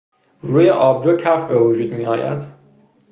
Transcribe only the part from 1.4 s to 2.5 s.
به وجود میآید.